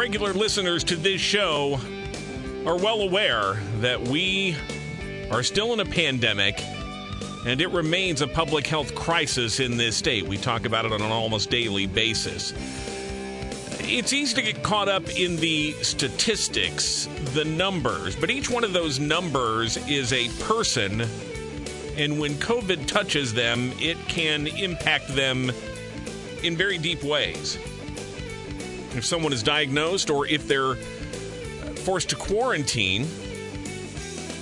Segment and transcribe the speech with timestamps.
[0.00, 1.78] regular listeners to this show
[2.64, 4.56] are well aware that we
[5.30, 6.58] are still in a pandemic
[7.46, 10.26] and it remains a public health crisis in this state.
[10.26, 12.54] We talk about it on an almost daily basis.
[13.80, 18.72] It's easy to get caught up in the statistics, the numbers, but each one of
[18.72, 21.02] those numbers is a person,
[21.98, 25.52] and when COVID touches them, it can impact them
[26.42, 27.58] in very deep ways.
[28.94, 30.74] If someone is diagnosed or if they're
[31.84, 33.06] forced to quarantine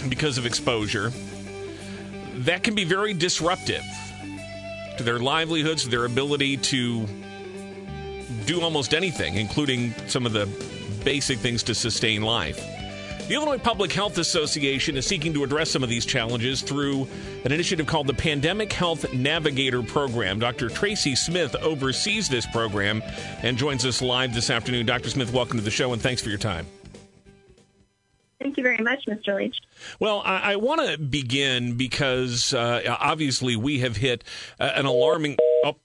[0.08, 1.12] because of exposure,
[2.38, 3.84] that can be very disruptive
[4.96, 7.06] to their livelihoods, their ability to
[8.46, 10.46] do almost anything, including some of the
[11.04, 12.77] basic things to sustain life.
[13.28, 17.06] The Illinois Public Health Association is seeking to address some of these challenges through
[17.44, 20.38] an initiative called the Pandemic Health Navigator Program.
[20.38, 20.70] Dr.
[20.70, 23.02] Tracey Smith oversees this program
[23.42, 24.86] and joins us live this afternoon.
[24.86, 25.10] Dr.
[25.10, 26.64] Smith, welcome to the show and thanks for your time.
[28.40, 29.36] Thank you very much, Mr.
[29.36, 29.58] Leach.
[30.00, 34.24] Well, I, I want to begin because uh, obviously we have hit
[34.58, 35.36] uh, an alarming.
[35.64, 35.76] Oh,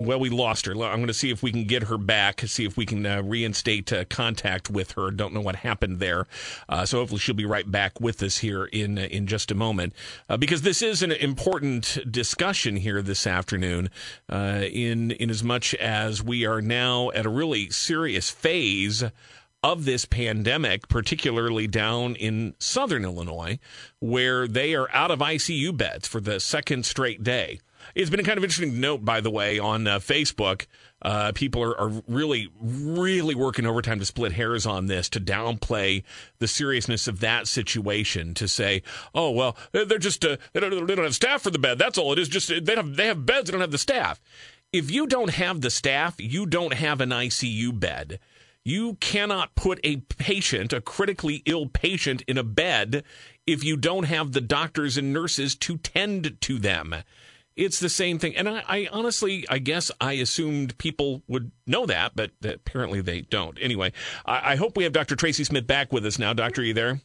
[0.00, 0.72] well, we lost her.
[0.72, 3.22] I'm going to see if we can get her back, see if we can uh,
[3.22, 5.10] reinstate uh, contact with her.
[5.10, 6.26] Don't know what happened there,
[6.68, 9.54] uh, so hopefully she'll be right back with us here in uh, in just a
[9.54, 9.92] moment.
[10.28, 13.88] Uh, because this is an important discussion here this afternoon,
[14.28, 19.04] uh, in in as much as we are now at a really serious phase
[19.62, 23.58] of this pandemic, particularly down in southern Illinois,
[23.98, 27.58] where they are out of ICU beds for the second straight day.
[27.94, 30.66] It's been a kind of interesting note, by the way, on uh, Facebook.
[31.02, 36.02] Uh, people are, are, really, really working overtime to split hairs on this, to downplay
[36.38, 38.32] the seriousness of that situation.
[38.34, 38.82] To say,
[39.14, 41.78] "Oh well, they're just uh, they, don't, they don't have staff for the bed.
[41.78, 42.28] That's all it is.
[42.28, 43.46] Just they have they have beds.
[43.46, 44.20] They don't have the staff.
[44.72, 48.18] If you don't have the staff, you don't have an ICU bed.
[48.64, 53.04] You cannot put a patient, a critically ill patient, in a bed
[53.46, 56.94] if you don't have the doctors and nurses to tend to them."
[57.56, 58.36] It's the same thing.
[58.36, 63.20] And I, I, honestly, I guess I assumed people would know that, but apparently they
[63.22, 63.56] don't.
[63.60, 63.92] Anyway,
[64.26, 65.14] I, I hope we have Dr.
[65.14, 66.32] Tracey Smith back with us now.
[66.32, 67.00] Doctor, are you there?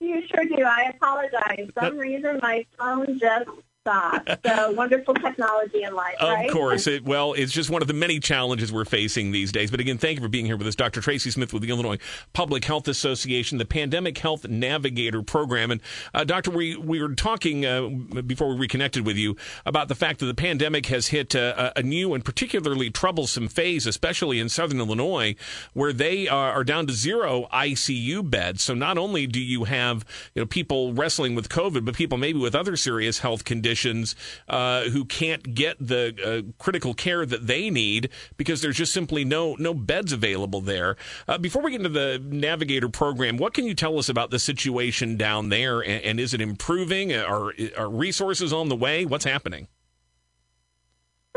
[0.00, 0.64] You sure do.
[0.64, 1.70] I apologize.
[1.80, 3.48] Some reason my phone just
[3.86, 6.50] so wonderful technology in life, of right?
[6.50, 6.86] Course.
[6.86, 9.70] It, well, it's just one of the many challenges we're facing these days.
[9.70, 11.02] But again, thank you for being here with us, Dr.
[11.02, 11.98] Tracey Smith with the Illinois
[12.32, 15.70] Public Health Association, the Pandemic Health Navigator Program.
[15.70, 15.80] And
[16.14, 17.88] uh, Doctor, we we were talking uh,
[18.22, 19.36] before we reconnected with you
[19.66, 23.86] about the fact that the pandemic has hit uh, a new and particularly troublesome phase,
[23.86, 25.34] especially in Southern Illinois,
[25.74, 28.62] where they are down to zero ICU beds.
[28.62, 32.38] So not only do you have you know people wrestling with COVID, but people maybe
[32.38, 34.14] with other serious health conditions conditions
[34.48, 39.24] uh, who can't get the uh, critical care that they need because there's just simply
[39.24, 40.96] no no beds available there.
[41.26, 44.38] Uh, before we get into the Navigator program, what can you tell us about the
[44.38, 47.12] situation down there, and, and is it improving?
[47.12, 49.04] Are, are resources on the way?
[49.04, 49.66] What's happening?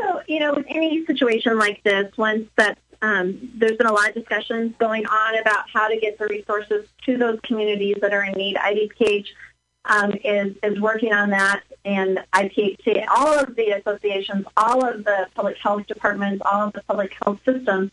[0.00, 4.08] So, you know, with any situation like this, once that um, there's been a lot
[4.08, 8.22] of discussions going on about how to get the resources to those communities that are
[8.22, 8.56] in need.
[8.56, 9.26] IDPH
[9.88, 15.28] um, is, is working on that, and IPHC, all of the associations, all of the
[15.34, 17.90] public health departments, all of the public health systems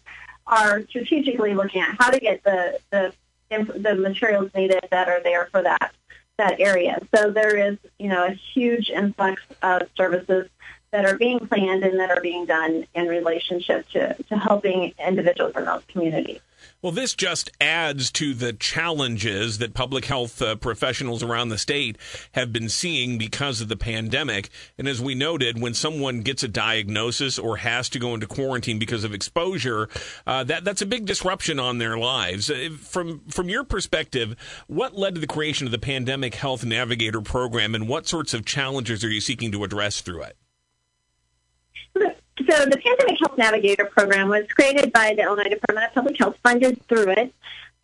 [0.48, 3.14] are strategically looking at how to get the, the,
[3.50, 5.94] the materials needed that are there for that,
[6.38, 7.00] that area.
[7.16, 10.50] So there is, you know, a huge influx of services
[10.92, 15.54] that are being planned and that are being done in relationship to, to helping individuals
[15.56, 16.40] in those communities.
[16.86, 21.98] Well, this just adds to the challenges that public health uh, professionals around the state
[22.34, 24.52] have been seeing because of the pandemic.
[24.78, 28.78] And as we noted, when someone gets a diagnosis or has to go into quarantine
[28.78, 29.90] because of exposure,
[30.28, 32.52] uh, that that's a big disruption on their lives.
[32.52, 34.36] Uh, from from your perspective,
[34.68, 38.46] what led to the creation of the Pandemic Health Navigator program, and what sorts of
[38.46, 40.38] challenges are you seeking to address through it?
[42.38, 46.38] So the Pandemic Health Navigator program was created by the Illinois Department of Public Health,
[46.44, 47.34] funded through it,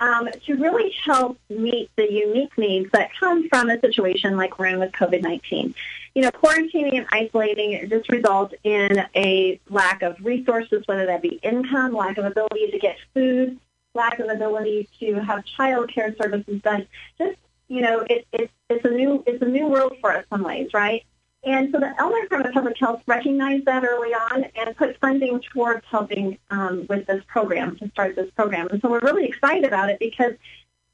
[0.01, 4.65] um, to really help meet the unique needs that come from a situation like we're
[4.65, 5.73] in with COVID-19.
[6.15, 11.39] You know, quarantining and isolating just results in a lack of resources, whether that be
[11.43, 13.57] income, lack of ability to get food,
[13.93, 16.87] lack of ability to have child care services done.
[17.17, 17.37] Just,
[17.69, 20.43] you know, it, it, it's a new it's a new world for us in some
[20.43, 21.05] ways, right?
[21.43, 25.41] And so the Illinois Department of Public Health recognized that early on and put funding
[25.41, 28.67] towards helping um, with this program, to start this program.
[28.69, 30.33] And so we're really excited about it because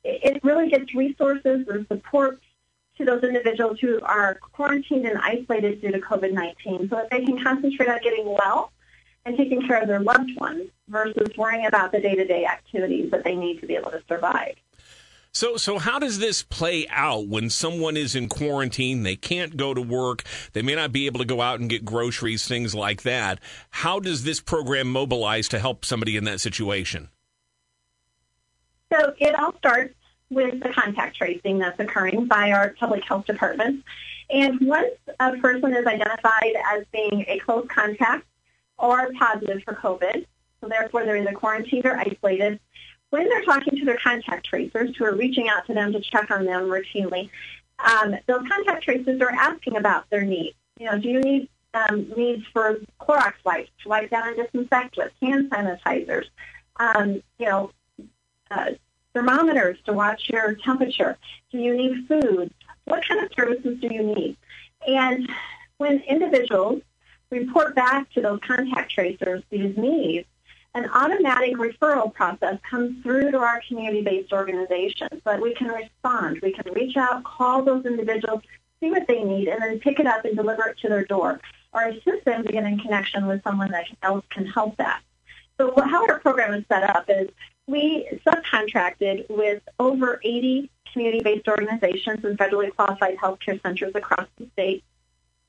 [0.05, 2.39] it really gets resources and support
[2.97, 7.43] to those individuals who are quarantined and isolated due to COVID-19 so that they can
[7.43, 8.71] concentrate on getting well
[9.25, 13.35] and taking care of their loved ones versus worrying about the day-to-day activities that they
[13.35, 14.55] need to be able to survive.
[15.37, 19.03] So, so how does this play out when someone is in quarantine?
[19.03, 20.23] They can't go to work.
[20.53, 23.39] They may not be able to go out and get groceries, things like that.
[23.69, 27.09] How does this program mobilize to help somebody in that situation?
[28.91, 29.93] So it all starts
[30.31, 33.83] with the contact tracing that's occurring by our public health departments.
[34.31, 38.25] And once a person is identified as being a close contact
[38.79, 40.25] or positive for COVID,
[40.61, 42.59] so therefore they're either quarantined or isolated,
[43.09, 46.29] when they're talking to their contact tracers who are reaching out to them to check
[46.31, 47.29] on them routinely,
[47.79, 50.55] um, those contact tracers are asking about their needs.
[50.79, 54.97] You know, do you need um, needs for Clorox wipes to wipe down and disinfect
[54.97, 56.25] with, hand sanitizers,
[56.77, 57.71] um, you know,
[58.51, 58.71] uh,
[59.13, 61.17] thermometers to watch your temperature?
[61.51, 62.53] Do you need food?
[62.85, 64.37] What kind of services do you need?
[64.87, 65.29] And
[65.77, 66.81] when individuals
[67.29, 70.27] report back to those contact tracers these needs,
[70.77, 76.39] an automatic referral process comes through to our community-based organizations so that we can respond.
[76.41, 78.41] We can reach out, call those individuals,
[78.79, 81.39] see what they need, and then pick it up and deliver it to their door
[81.73, 85.01] or assist them to get in connection with someone that else can help that.
[85.57, 87.29] So how our program is set up is
[87.65, 94.83] we subcontracted with over 80 community-based organizations and federally qualified healthcare centers across the state,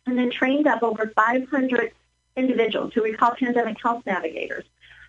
[0.07, 1.93] and then trained up over 500
[2.37, 4.65] individuals who we call pandemic health navigators.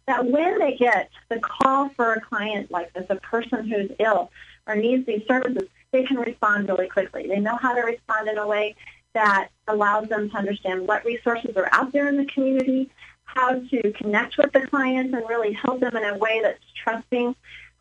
[0.08, 4.32] That when they get the call for a client like this, a person who's ill
[4.68, 7.28] or needs these services, they can respond really quickly.
[7.28, 8.76] They know how to respond in a way
[9.14, 12.90] that allows them to understand what resources are out there in the community,
[13.24, 17.36] how to connect with the clients and really help them in a way that's trusting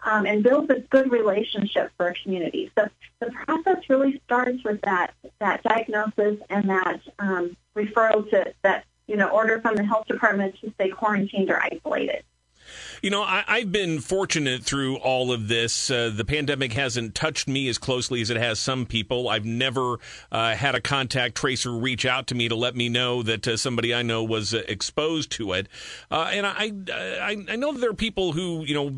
[0.05, 2.71] um, and builds a good relationship for a community.
[2.79, 2.89] So
[3.21, 9.17] the process really starts with that that diagnosis and that um, referral to that you
[9.17, 12.23] know order from the health department to stay quarantined or isolated.
[13.01, 15.89] You know, I, have been fortunate through all of this.
[15.89, 19.29] Uh, the pandemic hasn't touched me as closely as it has some people.
[19.29, 19.99] I've never
[20.33, 23.57] uh, had a contact tracer reach out to me to let me know that uh,
[23.57, 25.69] somebody I know was uh, exposed to it.
[26.11, 28.97] Uh, and I, I, I know there are people who, you know,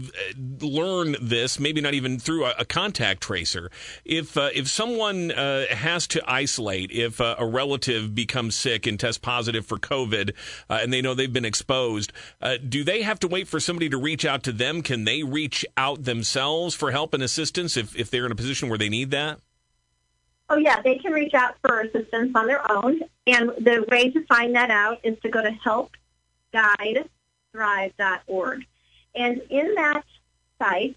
[0.67, 3.71] learn this, maybe not even through a, a contact tracer.
[4.07, 9.67] If, uh, if someone has to isolate, if a relative becomes sick and tests positive
[9.67, 10.33] for COVID
[10.71, 12.13] and they know they've been exposed,
[12.67, 14.83] do they have to wait for somebody to reach out to them?
[14.83, 18.69] Can they reach out themselves for help and assistance if, if they're in a position
[18.69, 19.41] where they need that?
[20.49, 23.01] Oh, yeah, they can reach out for assistance on their own.
[23.27, 25.53] And the way to find that out is to go to
[26.55, 28.67] helpguidethrive.org.
[29.15, 30.05] And in that
[30.59, 30.97] site,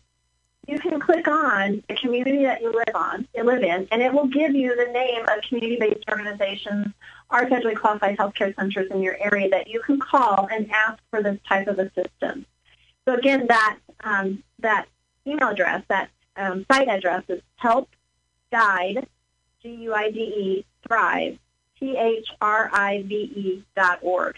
[0.67, 4.13] you can click on the community that you live on, you live in, and it
[4.13, 6.87] will give you the name of community-based organizations
[7.29, 11.21] or federally qualified healthcare centers in your area that you can call and ask for
[11.21, 12.45] this type of assistance.
[13.07, 14.87] So again, that um, that
[15.27, 17.89] email address, that um, site address is help
[18.51, 19.07] guide
[19.61, 21.37] g u i d e thrive
[21.79, 24.35] t h r i v e dot org,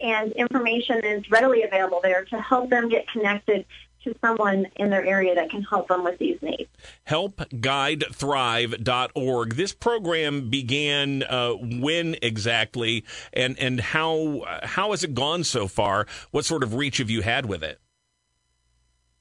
[0.00, 3.64] and information is readily available there to help them get connected
[4.04, 6.68] to someone in their area that can help them with these needs.
[7.08, 9.54] HelpGuideThrive.org.
[9.54, 16.06] This program began uh, when exactly, and and how how has it gone so far?
[16.30, 17.80] What sort of reach have you had with it?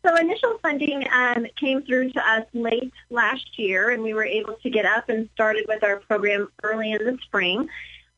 [0.05, 4.55] So initial funding um, came through to us late last year, and we were able
[4.55, 7.69] to get up and started with our program early in the spring.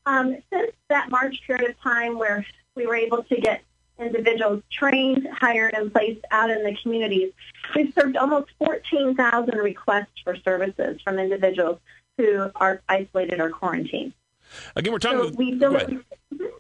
[0.08, 3.62] Um, since that March period of time where we were able to get
[4.00, 7.32] individuals trained, hired, and placed out in the communities,
[7.76, 11.80] we've served almost 14,000 requests for services from individuals
[12.18, 14.14] who are isolated or quarantined.
[14.76, 15.20] Again, we're talking.
[15.20, 15.60] So with, we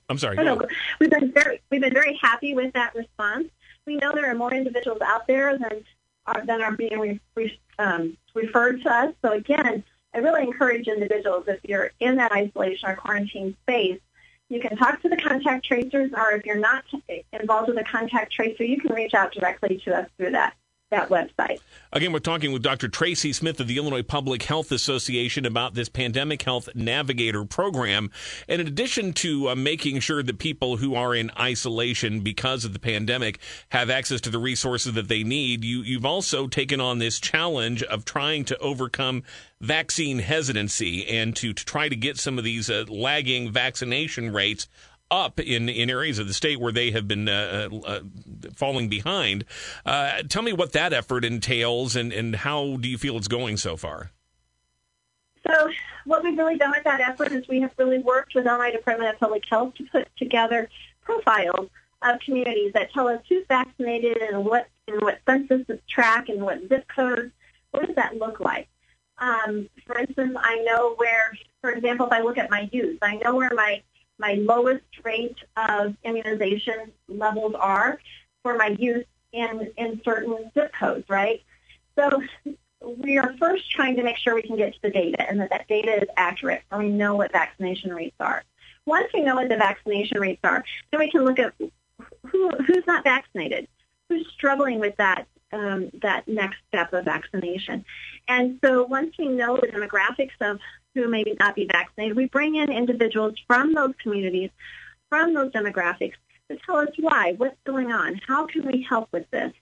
[0.08, 0.36] I'm sorry.
[0.36, 0.62] No, no,
[1.00, 3.48] we've been very we've been very happy with that response
[3.86, 5.84] we know there are more individuals out there than
[6.25, 9.13] are, than are being re, re, um, referred to us.
[9.22, 14.00] So again, I really encourage individuals if you're in that isolation or quarantine space,
[14.50, 16.86] you can talk to the contact tracers, or if you're not
[17.34, 20.56] involved with a contact tracer, you can reach out directly to us through that
[20.92, 21.60] that website.
[21.92, 22.88] Again, we're talking with Dr.
[22.88, 28.12] Tracey Smith of the Illinois Public Health Association about this Pandemic Health Navigator program.
[28.48, 32.74] And in addition to uh, making sure that people who are in isolation because of
[32.74, 33.39] the pandemic
[33.70, 37.82] have access to the resources that they need, you, you've also taken on this challenge
[37.84, 39.24] of trying to overcome
[39.62, 44.68] vaccine hesitancy and to, to try to get some of these uh, lagging vaccination rates
[45.12, 48.00] up in, in areas of the state where they have been uh, uh, uh,
[48.56, 49.46] falling behind.
[49.86, 53.58] Uh, tell me what that effort entails and, and how do you feel it's going
[53.58, 54.12] so far?
[55.48, 55.70] So,
[56.06, 59.14] what we've really done with that effort is we have really worked with Illinois Department
[59.14, 60.70] of Public Health to put together
[61.02, 61.70] profiles
[62.02, 66.68] of communities that tell us who's vaccinated and what and what census track and what
[66.68, 67.32] zip codes.
[67.72, 68.68] What does that look like?
[69.18, 71.32] Um, for instance, I know where,
[71.62, 73.82] for example, if I look at my youth, I know where my
[74.17, 78.00] my lowest rate of immunization levels are
[78.43, 81.43] for my youth in in certain zip codes, right?
[81.98, 82.22] So
[82.98, 85.50] we are first trying to make sure we can get to the data and that
[85.50, 88.43] that data is accurate and we know what vaccination rates are.
[88.86, 91.53] Once we know what the vaccination rates are, then we can look at
[92.27, 93.67] who, who's not vaccinated,
[94.10, 97.86] who's struggling with that um, that next step of vaccination.
[98.27, 100.60] And so once we know the demographics of
[100.96, 104.50] who may not be vaccinated, we bring in individuals from those communities,
[105.10, 106.16] from those demographics
[106.50, 109.54] to tell us why, what's going on, how can we help with this,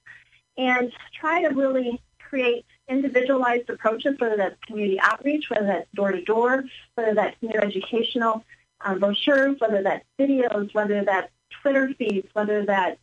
[0.58, 6.64] and try to really create individualized approaches, whether that's community outreach, whether that's door-to-door,
[6.96, 8.44] whether that's new educational
[8.82, 13.00] um, brochures, whether that's videos, whether that's Twitter feeds, whether that's,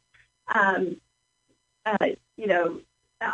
[0.54, 0.96] um,
[1.86, 2.06] uh,
[2.36, 2.80] you know,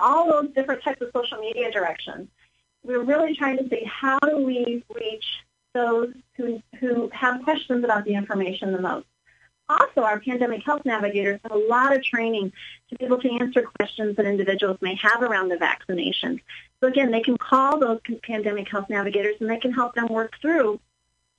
[0.00, 2.28] all those different types of social media directions.
[2.86, 5.24] We're really trying to see how do we reach
[5.74, 9.06] those who, who have questions about the information the most.
[9.68, 12.52] Also, our pandemic health navigators have a lot of training
[12.88, 16.40] to be able to answer questions that individuals may have around the vaccinations.
[16.80, 20.34] So again, they can call those pandemic health navigators and they can help them work
[20.40, 20.78] through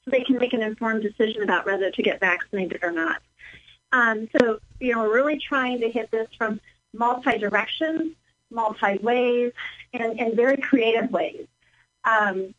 [0.04, 3.22] so they can make an informed decision about whether to get vaccinated or not.
[3.94, 6.60] Um, so, you know, we're really trying to hit this from
[8.52, 9.52] multi-directions, multi-ways,
[9.94, 11.48] and, and very creative ways.
[12.04, 12.54] Um,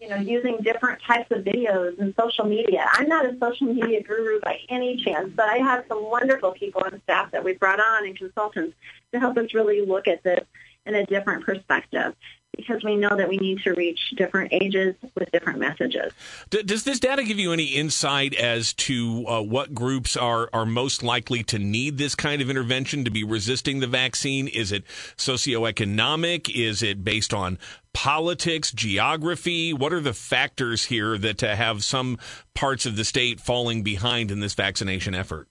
[0.00, 2.86] you know, using different types of videos and social media.
[2.94, 6.82] I'm not a social media guru by any chance, but I have some wonderful people
[6.82, 8.74] on staff that we've brought on and consultants
[9.12, 10.42] to help us really look at this
[10.86, 12.14] in a different perspective
[12.56, 16.12] because we know that we need to reach different ages with different messages.
[16.50, 21.02] Does this data give you any insight as to uh, what groups are, are most
[21.02, 24.48] likely to need this kind of intervention to be resisting the vaccine?
[24.48, 24.84] Is it
[25.16, 26.50] socioeconomic?
[26.54, 27.58] Is it based on
[27.92, 29.72] politics, geography?
[29.72, 32.18] What are the factors here that uh, have some
[32.54, 35.48] parts of the state falling behind in this vaccination effort?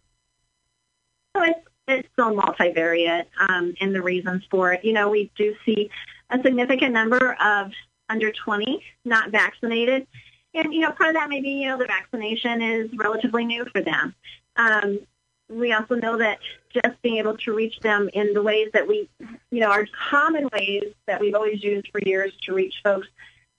[1.36, 4.84] So it's, it's still multivariate um, in the reasons for it.
[4.84, 5.90] You know, we do see
[6.30, 7.72] a significant number of
[8.10, 10.08] under 20 not vaccinated.
[10.54, 13.66] And, you know, part of that may be, you know, the vaccination is relatively new
[13.66, 14.16] for them.
[14.56, 15.00] Um,
[15.48, 16.40] we also know that
[16.74, 19.10] just being able to reach them in the ways that we,
[19.52, 23.08] you know, our common ways that we've always used for years to reach folks,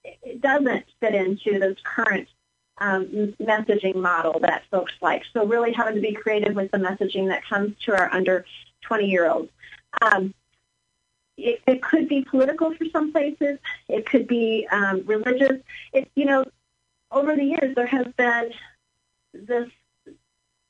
[0.05, 2.29] it doesn't fit into this current
[2.79, 5.23] um, messaging model that folks like.
[5.33, 8.45] So really having to be creative with the messaging that comes to our under
[8.89, 9.51] 20-year-olds.
[10.01, 10.33] Um,
[11.45, 13.59] it, it, could be political for some places.
[13.89, 15.61] It could be um, religious.
[15.93, 16.45] It, you know,
[17.11, 18.53] over the years there has been
[19.33, 19.69] this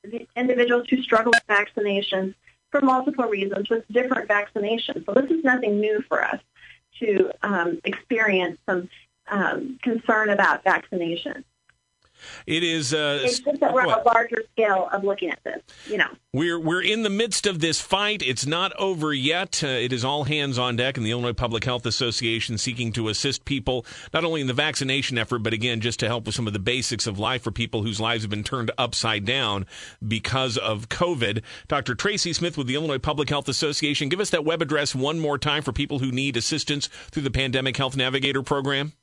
[0.03, 2.33] the individuals who struggle with vaccinations
[2.71, 5.05] for multiple reasons with different vaccinations.
[5.05, 6.39] So this is nothing new for us
[6.99, 8.89] to um, experience some
[9.27, 11.43] um, concern about vaccination.
[12.45, 12.93] It is.
[12.93, 15.61] Uh, it's just that we're on a larger scale of looking at this.
[15.87, 18.21] You know, we're we're in the midst of this fight.
[18.21, 19.63] It's not over yet.
[19.63, 23.09] Uh, it is all hands on deck, and the Illinois Public Health Association seeking to
[23.09, 26.47] assist people not only in the vaccination effort, but again just to help with some
[26.47, 29.65] of the basics of life for people whose lives have been turned upside down
[30.05, 31.41] because of COVID.
[31.67, 31.95] Dr.
[31.95, 34.09] Tracey Smith with the Illinois Public Health Association.
[34.09, 37.31] Give us that web address one more time for people who need assistance through the
[37.31, 38.93] Pandemic Health Navigator program.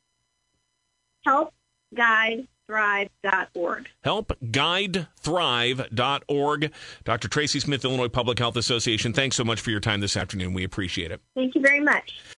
[1.24, 1.52] Health
[1.94, 3.88] Guide helpguidethrive.org.
[4.04, 6.72] Helpguidethrive.org.
[7.04, 7.28] Dr.
[7.28, 10.54] Tracey Smith, Illinois Public Health Association, thanks so much for your time this afternoon.
[10.54, 11.20] We appreciate it.
[11.34, 12.18] Thank you very much.